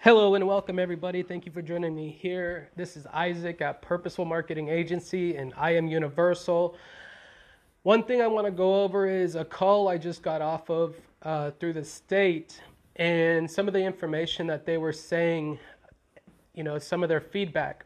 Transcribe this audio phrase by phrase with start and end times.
[0.00, 1.24] Hello and welcome, everybody.
[1.24, 2.68] Thank you for joining me here.
[2.76, 6.76] This is Isaac at Purposeful Marketing Agency, and I am Universal.
[7.82, 10.94] One thing I want to go over is a call I just got off of
[11.24, 12.62] uh, through the state
[12.94, 15.58] and some of the information that they were saying,
[16.54, 17.84] you know, some of their feedback,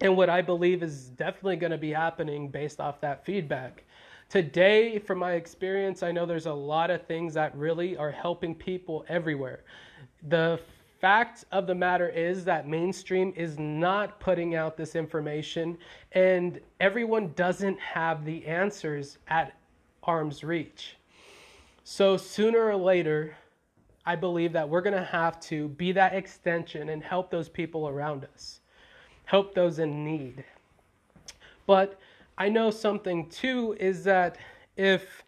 [0.00, 3.82] and what I believe is definitely going to be happening based off that feedback.
[4.28, 8.54] Today, from my experience, I know there's a lot of things that really are helping
[8.54, 9.64] people everywhere.
[10.28, 10.60] The
[11.00, 15.78] fact of the matter is that mainstream is not putting out this information
[16.12, 19.56] and everyone doesn't have the answers at
[20.02, 20.96] arm's reach.
[21.84, 23.36] So sooner or later,
[24.04, 27.88] I believe that we're going to have to be that extension and help those people
[27.88, 28.60] around us,
[29.24, 30.44] help those in need.
[31.66, 31.98] But
[32.36, 34.36] I know something too is that
[34.76, 35.22] if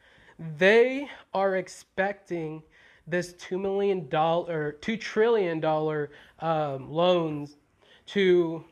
[0.59, 2.63] they are expecting
[3.06, 6.10] this two million dollar, two trillion dollar
[6.41, 7.56] um, loans
[8.06, 8.65] to,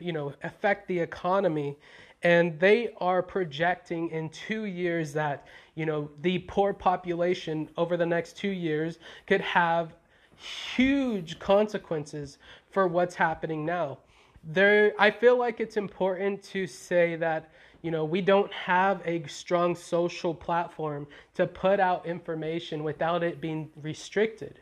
[0.00, 1.76] you know, affect the economy,
[2.22, 8.06] and they are projecting in two years that you know the poor population over the
[8.06, 9.94] next two years could have
[10.36, 12.38] huge consequences
[12.70, 13.98] for what's happening now.
[14.42, 17.50] There, I feel like it's important to say that
[17.84, 23.42] you know, we don't have a strong social platform to put out information without it
[23.42, 24.58] being restricted.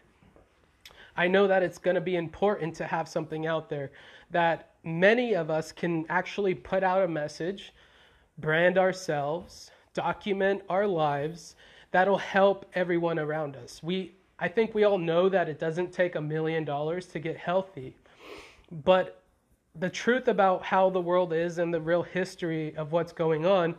[1.16, 3.92] I know that it's going to be important to have something out there
[4.32, 7.72] that many of us can actually put out a message,
[8.38, 11.54] brand ourselves, document our lives
[11.92, 13.80] that'll help everyone around us.
[13.84, 17.36] We I think we all know that it doesn't take a million dollars to get
[17.36, 17.94] healthy.
[18.84, 19.21] But
[19.74, 23.74] the truth about how the world is and the real history of what's going on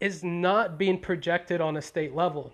[0.00, 2.52] is not being projected on a state level.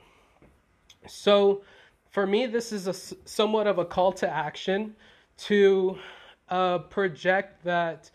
[1.06, 1.62] So,
[2.10, 4.96] for me, this is a somewhat of a call to action
[5.38, 5.98] to
[6.48, 8.10] uh, project that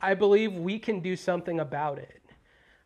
[0.00, 2.22] I believe we can do something about it.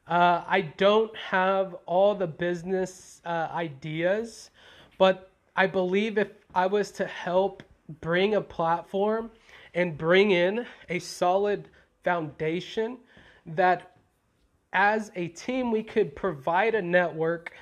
[0.06, 4.50] Uh, I don't have all the business uh, ideas,
[4.98, 7.62] but I believe if I was to help
[8.00, 9.30] bring a platform
[9.74, 11.68] and bring in a solid
[12.04, 12.98] foundation
[13.46, 13.96] that
[14.72, 17.52] as a team we could provide a network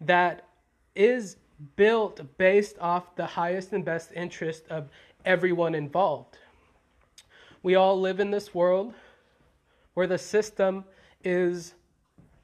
[0.00, 0.48] that
[0.94, 1.36] is
[1.76, 4.88] built based off the highest and best interest of
[5.24, 6.38] everyone involved.
[7.62, 8.94] We all live in this world
[9.94, 10.84] where the system
[11.24, 11.74] is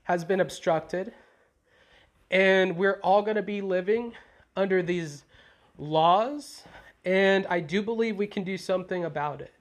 [0.05, 1.13] has been obstructed
[2.31, 4.15] and we're all going to be living
[4.57, 5.25] under these
[5.79, 6.65] laws
[7.05, 9.53] and I do believe we can do something about it.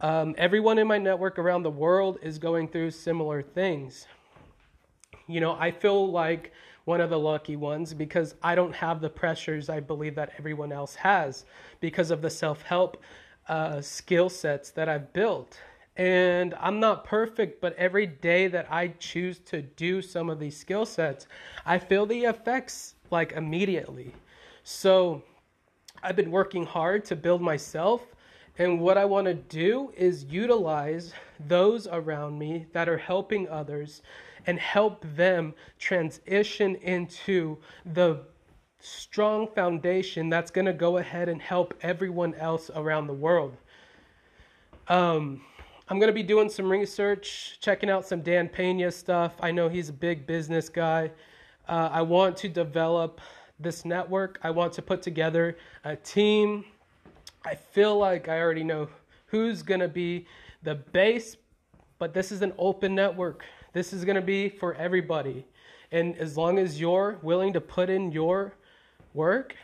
[0.00, 4.06] Um, everyone in my network around the world is going through similar things.
[5.28, 6.52] You know, I feel like
[6.84, 10.72] one of the lucky ones because I don't have the pressures I believe that everyone
[10.72, 11.44] else has
[11.80, 13.02] because of the self help
[13.48, 15.58] uh, skill sets that I've built.
[15.96, 20.56] And I'm not perfect, but every day that I choose to do some of these
[20.56, 21.28] skill sets,
[21.64, 24.12] I feel the effects like immediately.
[24.64, 25.22] So,
[26.04, 28.02] I've been working hard to build myself.
[28.58, 31.14] And what I want to do is utilize
[31.48, 34.02] those around me that are helping others
[34.46, 37.56] and help them transition into
[37.94, 38.20] the
[38.80, 43.56] strong foundation that's going to go ahead and help everyone else around the world.
[44.88, 45.40] Um,
[45.88, 49.32] I'm going to be doing some research, checking out some Dan Pena stuff.
[49.40, 51.10] I know he's a big business guy.
[51.66, 53.22] Uh, I want to develop
[53.64, 54.38] this network.
[54.42, 56.64] I want to put together a team.
[57.44, 58.88] I feel like I already know
[59.26, 60.26] who's going to be
[60.62, 61.36] the base,
[61.98, 63.44] but this is an open network.
[63.72, 65.44] This is going to be for everybody.
[65.90, 68.54] And as long as you're willing to put in your
[69.12, 69.56] work,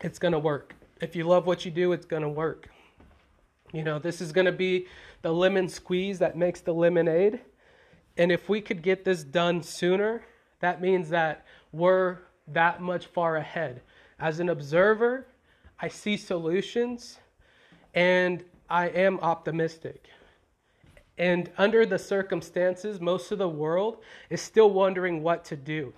[0.00, 0.74] it's going to work.
[1.00, 2.68] If you love what you do, it's going to work.
[3.72, 4.86] You know, this is going to be
[5.22, 7.40] the lemon squeeze that makes the lemonade.
[8.16, 10.22] And if we could get this done sooner,
[10.60, 12.18] that means that we're
[12.48, 13.82] that much far ahead.
[14.18, 15.26] As an observer,
[15.80, 17.18] I see solutions
[17.94, 20.08] and I am optimistic.
[21.16, 23.98] And under the circumstances, most of the world
[24.30, 25.92] is still wondering what to do.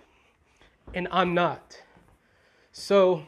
[0.94, 1.80] And I'm not.
[2.72, 3.22] So,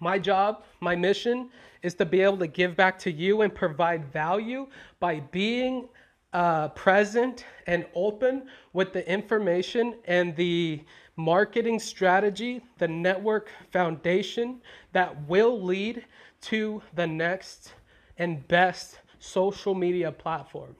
[0.00, 1.50] my job, my mission
[1.82, 4.66] is to be able to give back to you and provide value
[5.00, 5.88] by being
[6.32, 10.82] uh, present and open with the information and the
[11.18, 14.62] marketing strategy, the network foundation
[14.92, 16.04] that will lead
[16.40, 17.74] to the next
[18.18, 20.76] and best social media platform.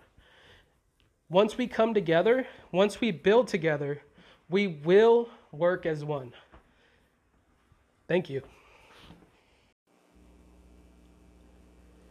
[1.28, 4.00] Once we come together, once we build together,
[4.48, 6.32] we will work as one.
[8.06, 8.40] Thank you.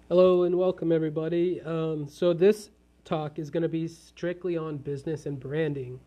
[0.10, 1.62] Hello and welcome, everybody.
[1.62, 2.70] Um, so, this
[3.06, 6.00] talk is going to be strictly on business and branding.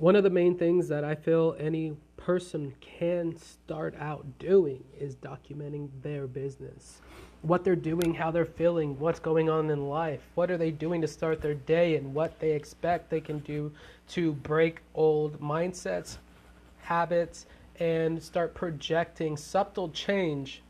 [0.00, 5.14] One of the main things that I feel any person can start out doing is
[5.16, 7.02] documenting their business.
[7.42, 11.02] What they're doing, how they're feeling, what's going on in life, what are they doing
[11.02, 13.70] to start their day, and what they expect they can do
[14.08, 16.16] to break old mindsets,
[16.78, 17.44] habits,
[17.78, 20.62] and start projecting subtle change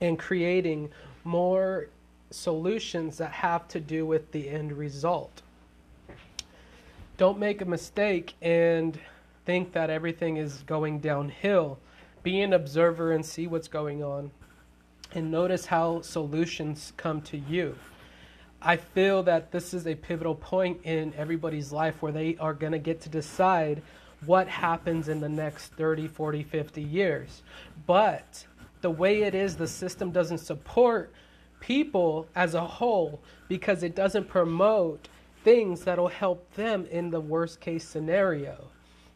[0.00, 0.90] and creating
[1.22, 1.86] more
[2.32, 5.42] solutions that have to do with the end result.
[7.22, 8.98] Don't make a mistake and
[9.46, 11.78] think that everything is going downhill.
[12.24, 14.32] Be an observer and see what's going on.
[15.12, 17.76] And notice how solutions come to you.
[18.60, 22.72] I feel that this is a pivotal point in everybody's life where they are going
[22.72, 23.82] to get to decide
[24.26, 27.44] what happens in the next 30, 40, 50 years.
[27.86, 28.48] But
[28.80, 31.12] the way it is, the system doesn't support
[31.60, 35.06] people as a whole because it doesn't promote
[35.44, 38.68] things that'll help them in the worst case scenario.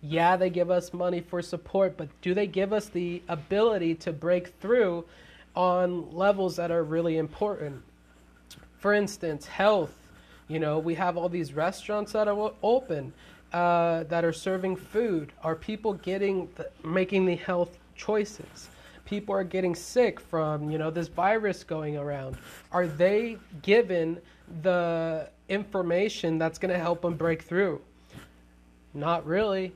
[0.02, 4.12] Yeah, they give us money for support, but do they give us the ability to
[4.12, 5.05] break through
[5.55, 7.82] on levels that are really important?
[8.78, 9.94] For instance, health.
[10.49, 13.12] You know, we have all these restaurants that are open
[13.52, 15.32] uh, that are serving food.
[15.43, 18.69] Are people getting the, making the health choices?
[19.06, 22.37] people are getting sick from, you know, this virus going around?
[22.73, 24.20] Are they given
[24.62, 27.81] the information that's going to help them break through?
[28.94, 29.72] Not really.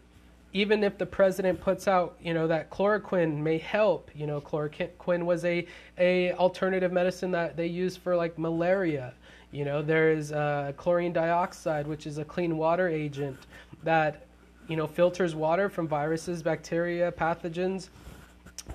[0.53, 5.25] Even if the president puts out, you know, that chloroquine may help, you know, chloroquine
[5.25, 5.67] was a,
[5.99, 9.13] a alternative medicine that they use for like malaria.
[9.53, 13.37] You know, there is uh, chlorine dioxide, which is a clean water agent
[13.85, 14.27] that,
[14.69, 17.91] you know, filters water from viruses, bacteria, pathogens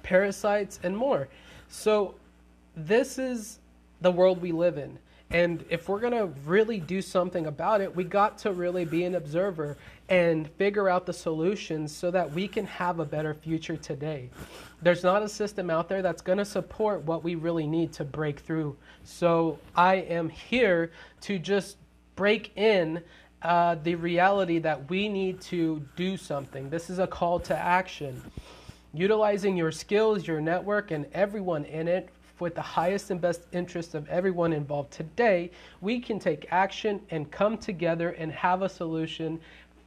[0.03, 1.27] parasites, and more.
[1.69, 2.15] So,
[2.75, 3.59] this is
[4.01, 4.97] the world we live in.
[5.31, 9.03] And if we're going to really do something about it, we got to really be
[9.05, 9.75] an observer
[10.07, 14.29] and figure out the solutions so that we can have a better future today.
[14.81, 18.05] There's not a system out there that's going to support what we really need to
[18.05, 18.77] break through.
[19.03, 20.91] So I am here
[21.21, 21.77] to just
[22.15, 23.01] break in
[23.41, 26.69] uh, the reality that we need to do something.
[26.69, 28.21] This is a call to action
[28.95, 32.09] utilizing your skills, your network, and everyone in it
[32.39, 35.51] with the highest and best interest of everyone involved today,
[35.81, 39.39] we can take action and come together and have a solution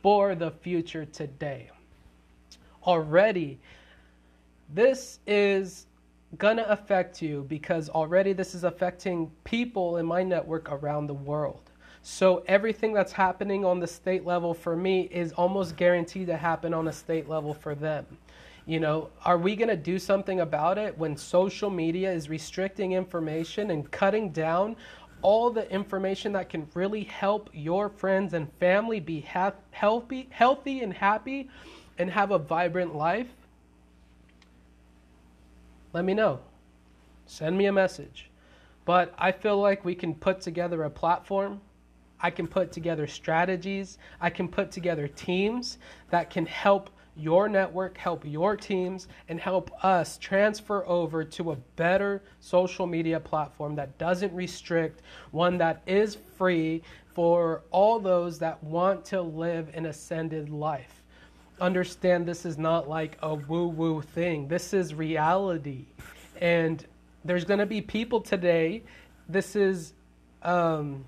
[0.03, 1.71] for the future today.
[2.85, 3.59] Already,
[4.75, 5.87] this is
[6.37, 11.71] gonna affect you because already this is affecting people in my network around the world.
[12.03, 16.73] So everything that's happening on the state level for me is almost guaranteed to happen
[16.73, 18.07] on a state level for them.
[18.69, 22.93] You know, are we going to do something about it when social media is restricting
[22.93, 24.77] information and cutting down
[25.23, 30.83] all the information that can really help your friends and family be ha- healthy, healthy
[30.83, 31.49] and happy
[31.97, 33.29] and have a vibrant life?
[35.95, 36.41] Let me know.
[37.25, 38.29] Send me a message.
[38.85, 41.63] But I feel like we can put together a platform.
[42.21, 43.97] I can put together strategies.
[44.21, 45.79] I can put together teams
[46.11, 51.57] that can help your network, help your teams, and help us transfer over to a
[51.77, 55.03] better social media platform that doesn't restrict,
[55.33, 56.83] one that is free
[57.15, 61.03] for all those that want to live an ascended life.
[61.61, 65.87] Understand this is not like a woo woo thing, this is reality.
[66.41, 66.87] And
[67.25, 68.83] there's going to be people today,
[69.29, 69.93] this is.
[70.43, 71.05] Um,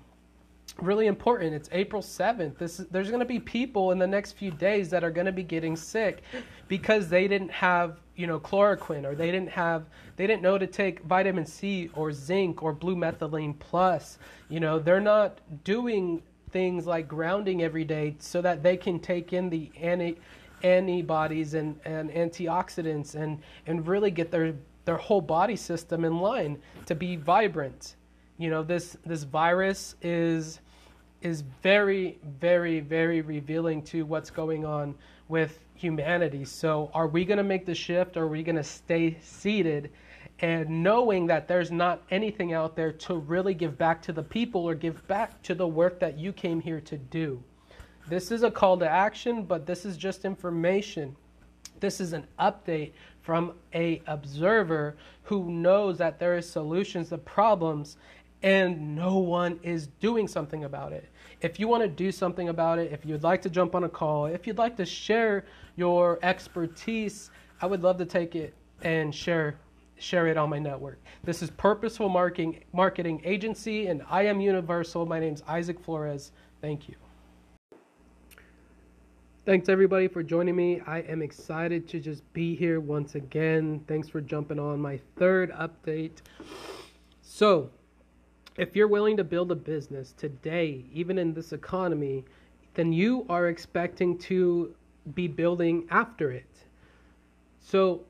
[0.81, 1.53] really important.
[1.53, 2.57] It's April 7th.
[2.57, 5.25] This is, there's going to be people in the next few days that are going
[5.25, 6.23] to be getting sick
[6.67, 9.85] because they didn't have, you know, chloroquine or they didn't have
[10.15, 14.17] they didn't know to take vitamin C or zinc or blue methylene plus.
[14.49, 16.21] You know, they're not doing
[16.51, 20.17] things like grounding every day so that they can take in the anti
[20.63, 24.53] antibodies and, and antioxidants and and really get their
[24.85, 27.95] their whole body system in line to be vibrant
[28.37, 30.59] you know this this virus is
[31.21, 34.95] is very very very revealing to what's going on
[35.27, 36.45] with humanity.
[36.45, 38.15] So are we going to make the shift?
[38.15, 39.89] Or are we going to stay seated
[40.39, 44.63] and knowing that there's not anything out there to really give back to the people
[44.63, 47.43] or give back to the work that you came here to do?
[48.07, 51.15] This is a call to action but this is just information.
[51.79, 57.97] This is an update from a observer who knows that there is solutions to problems
[58.43, 61.07] and no one is doing something about it.
[61.41, 63.89] If you want to do something about it, if you'd like to jump on a
[63.89, 65.45] call, if you'd like to share
[65.75, 67.31] your expertise,
[67.61, 69.55] I would love to take it and share
[69.97, 70.99] share it on my network.
[71.23, 75.05] This is Purposeful Marketing Marketing Agency, and I am Universal.
[75.07, 76.31] My name is Isaac Flores.
[76.61, 76.95] Thank you.
[79.43, 80.81] Thanks everybody for joining me.
[80.85, 83.83] I am excited to just be here once again.
[83.87, 86.19] Thanks for jumping on my third update.
[87.23, 87.71] So,
[88.57, 92.25] if you're willing to build a business today, even in this economy,
[92.73, 94.73] then you are expecting to
[95.13, 96.65] be building after it.
[97.59, 98.01] So,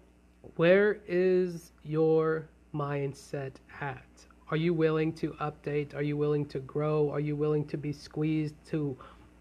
[0.56, 4.06] where is your mindset at?
[4.50, 5.96] Are you willing to update?
[5.96, 7.10] Are you willing to grow?
[7.12, 8.98] Are you willing to be squeezed to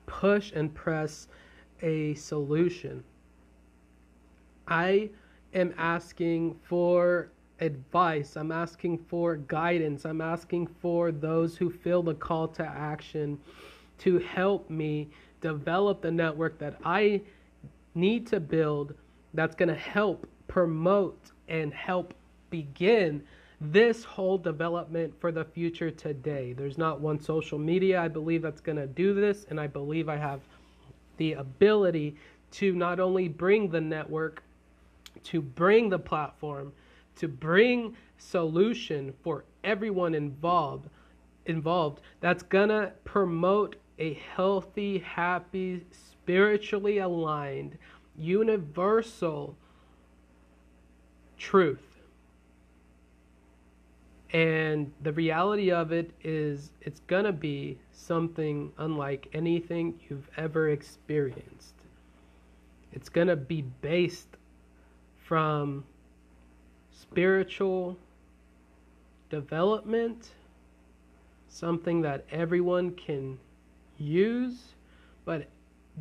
[0.07, 1.29] push and press
[1.83, 3.03] a solution?
[4.69, 5.11] I
[5.55, 8.37] am asking for advice.
[8.37, 10.05] I'm asking for guidance.
[10.05, 13.39] I'm asking for those who feel the call to action
[13.99, 15.09] to help me
[15.41, 17.21] develop the network that I
[17.95, 18.95] need to build
[19.35, 22.15] that's going to help promote and help
[22.51, 23.23] begin
[23.61, 26.55] this whole development for the future today.
[26.55, 30.09] There's not one social media I believe that's going to do this, and I believe
[30.09, 30.41] I have
[31.19, 32.17] the ability
[32.53, 34.43] to not only bring the network,
[35.25, 36.73] to bring the platform,
[37.21, 40.89] to bring solution for everyone involved
[41.47, 47.77] involved that's to promote a healthy, happy, spiritually aligned,
[48.17, 49.55] universal
[51.37, 51.79] truth.
[54.33, 60.71] And the reality of it is, it's going to be something unlike anything you've ever
[60.71, 61.75] experienced.
[62.93, 64.37] It's going to be based
[65.25, 65.85] from
[67.01, 67.97] spiritual
[69.31, 70.31] development,
[71.49, 73.39] something that everyone can
[73.99, 74.75] use,
[75.25, 75.47] but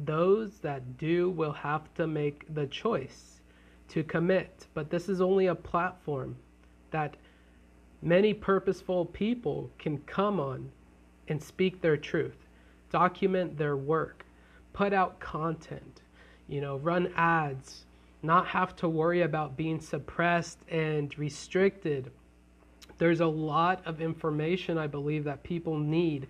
[0.06, 3.42] those that do will have to make the choice
[3.90, 4.68] to commit.
[4.74, 6.36] But this is only a platform
[6.92, 7.16] that
[8.02, 10.70] many purposeful people can come on
[11.28, 12.38] and speak their truth,
[12.92, 14.26] document their work,
[14.74, 16.02] put out content,
[16.48, 17.86] you know, run ads,
[18.22, 22.12] not have to worry about being suppressed and restricted.
[22.98, 26.28] There's a lot of information I believe that people need,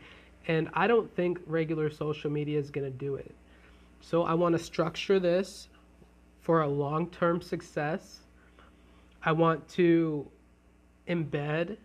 [0.48, 3.34] and I don't think regular social media is going to do it.
[4.02, 5.68] So I want to structure this
[6.42, 8.20] for a long term success.
[9.24, 10.28] I want to
[11.08, 11.78] embed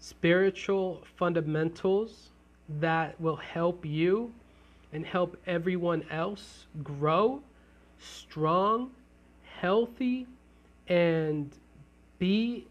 [0.00, 2.30] spiritual fundamentals
[2.80, 4.32] that will help you
[4.92, 7.42] and help everyone else grow
[7.98, 8.90] strong,
[9.42, 10.26] healthy,
[10.88, 11.50] and
[12.18, 12.66] be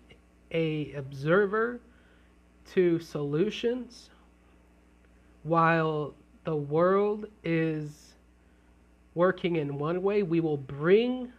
[0.52, 1.80] a observer
[2.74, 4.10] to solutions
[5.44, 8.14] while the world is
[9.16, 11.32] working in one way, we will bring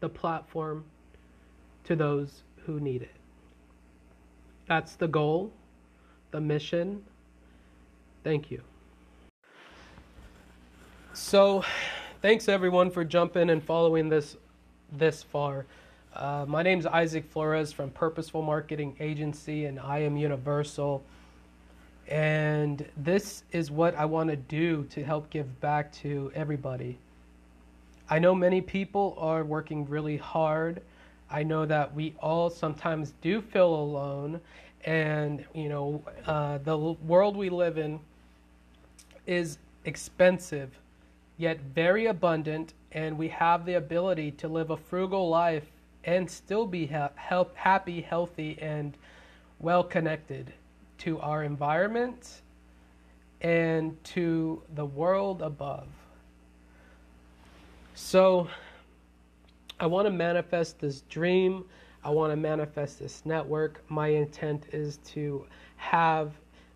[0.00, 0.84] the platform
[1.84, 3.16] to those who need it.
[4.66, 5.50] That's the goal,
[6.30, 7.02] the mission.
[8.22, 8.62] Thank you.
[11.14, 11.64] So,
[12.20, 14.36] thanks everyone for jumping and following this
[14.92, 15.66] this far.
[16.14, 21.04] Uh, my name is Isaac Flores from Purposeful Marketing Agency, and I am Universal.
[22.08, 26.98] And this is what I want to do to help give back to everybody.
[28.08, 30.82] I know many people are working really hard.
[31.30, 34.40] I know that we all sometimes do feel alone.
[34.86, 38.00] And, you know, uh, the world we live in
[39.26, 40.70] is expensive,
[41.38, 42.74] yet very abundant.
[42.92, 45.64] And we have the ability to live a frugal life
[46.04, 48.96] and still be ha- help, happy, healthy, and
[49.58, 50.52] well connected
[50.98, 52.42] to our environment
[53.40, 55.88] and to the world above.
[57.94, 58.48] So,
[59.80, 61.64] I want to manifest this dream.
[62.02, 63.80] I want to manifest this network.
[63.88, 66.32] My intent is to have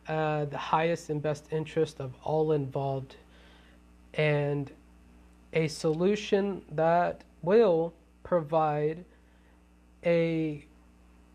[0.08, 3.16] uh, the highest and best interest of all involved
[4.14, 4.70] and
[5.52, 7.92] a solution that will
[8.22, 9.04] provide
[10.04, 10.64] a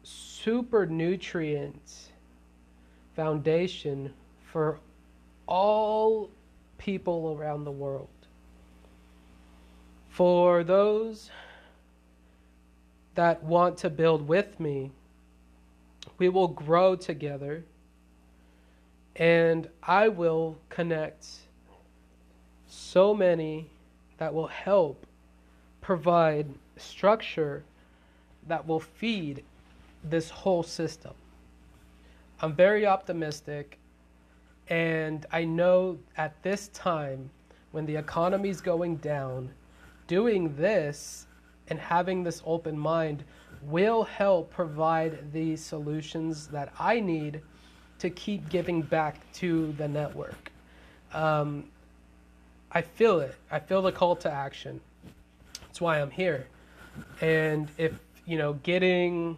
[0.04, 2.12] super nutrient
[3.16, 4.14] foundation
[4.52, 4.80] for
[5.48, 6.30] all
[6.78, 8.08] people around the world.
[10.10, 11.30] For those
[13.16, 14.92] that want to build with me,
[16.18, 17.64] we will grow together
[19.16, 21.26] and I will connect
[22.68, 23.70] so many
[24.18, 25.06] that will help
[25.82, 26.48] provide
[26.78, 27.64] structure
[28.48, 29.44] that will feed
[30.04, 31.14] this whole system.
[32.42, 33.80] I'm very optimistic,
[34.70, 37.30] and I know at this time
[37.72, 39.50] when the economy is going down,
[40.08, 41.28] doing this
[41.70, 43.24] and having this open mind
[43.64, 47.42] will help provide the solutions that I need
[48.00, 50.52] to keep giving back to the network.
[51.14, 51.66] Um,
[52.72, 53.36] I feel it.
[53.50, 54.82] I feel the call to action.
[55.62, 56.48] That's why I'm here.
[57.22, 57.94] And if,
[58.26, 59.38] you know, getting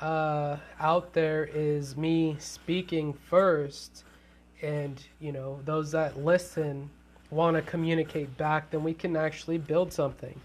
[0.00, 4.04] uh, out there is me speaking first,
[4.62, 6.88] and, you know, those that listen
[7.30, 10.40] want to communicate back, then we can actually build something.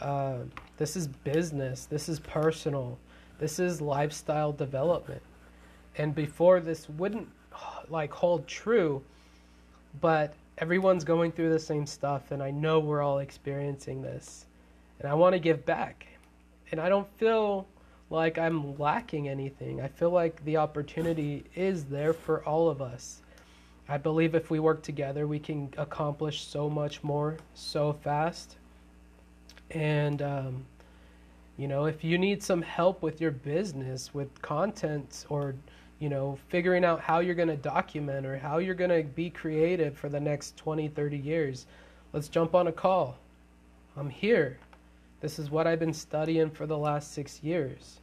[0.00, 0.38] Uh,
[0.76, 1.86] this is business.
[1.86, 2.98] This is personal.
[3.38, 5.22] This is lifestyle development.
[5.96, 7.28] And before this wouldn't
[7.88, 9.02] like hold true,
[10.00, 14.46] but everyone's going through the same stuff, and I know we're all experiencing this.
[15.00, 16.06] And I want to give back.
[16.70, 17.66] And I don't feel
[18.10, 19.80] like I'm lacking anything.
[19.80, 23.22] I feel like the opportunity is there for all of us.
[23.88, 28.56] I believe if we work together, we can accomplish so much more so fast.
[29.70, 30.64] And, um,
[31.56, 35.54] you know, if you need some help with your business, with content, or,
[35.98, 39.30] you know, figuring out how you're going to document or how you're going to be
[39.30, 41.66] creative for the next 20, 30 years,
[42.12, 43.16] let's jump on a call.
[43.96, 44.58] I'm here.
[45.20, 48.00] This is what I've been studying for the last six years.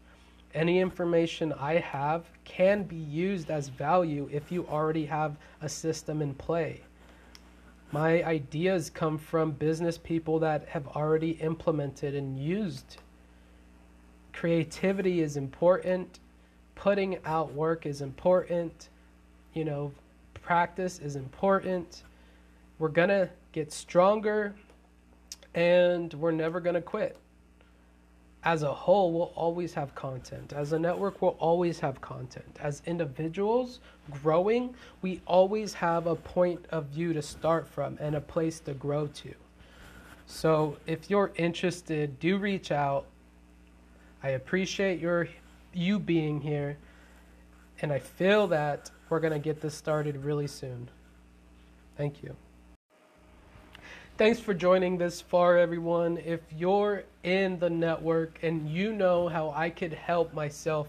[0.53, 6.21] Any information I have can be used as value if you already have a system
[6.21, 6.81] in play.
[7.91, 12.97] My ideas come from business people that have already implemented and used.
[14.33, 16.19] Creativity is important,
[16.85, 18.89] putting out work is important,
[19.55, 19.91] you know,
[20.35, 22.03] practice is important.
[22.77, 24.53] We're going to get stronger
[25.55, 27.17] and we're never going to quit
[28.43, 30.53] as a whole, we'll always have content.
[30.53, 32.59] As a network, we'll always have content.
[32.61, 33.79] As individuals
[34.21, 38.75] growing, we always have a point of view to start from and a place to
[38.75, 39.33] grow to.
[40.27, 43.05] So if you're interested, do reach out.
[44.21, 45.27] I appreciate your
[45.75, 46.77] you being here,
[47.85, 50.89] and I feel that we're going to get this started really soon.
[51.95, 52.35] Thank you.
[54.17, 56.17] Thanks for joining this far, everyone.
[56.17, 60.87] If you're in the network and you know how I could help myself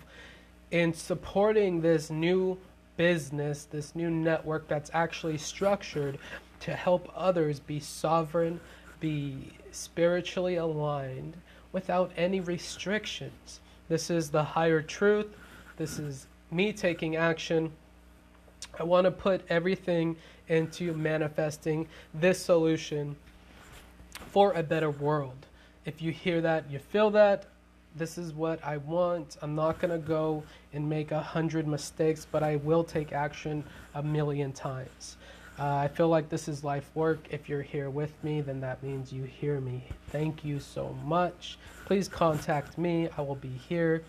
[0.70, 2.56] in supporting this new
[2.96, 6.16] business, this new network that's actually structured
[6.60, 8.58] to help others be sovereign,
[9.00, 11.36] be spiritually aligned
[11.72, 13.60] without any restrictions.
[13.86, 15.26] This is the higher truth.
[15.76, 17.72] This is me taking action.
[18.78, 20.16] I want to put everything
[20.48, 23.16] into manifesting this solution
[24.30, 25.46] for a better world.
[25.84, 27.46] If you hear that, you feel that,
[27.96, 29.38] this is what I want.
[29.40, 33.64] I'm not going to go and make a hundred mistakes, but I will take action
[33.94, 35.16] a million times.
[35.58, 37.18] Uh, I feel like this is life work.
[37.30, 39.84] If you're here with me, then that means you hear me.
[40.08, 41.58] Thank you so much.
[41.86, 43.08] Please contact me.
[43.16, 44.02] I will be here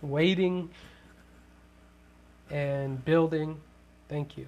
[0.00, 0.70] waiting
[2.54, 3.60] and building.
[4.08, 4.46] Thank you.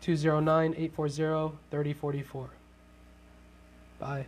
[0.00, 2.50] 209 840 3044.
[4.00, 4.26] Bye.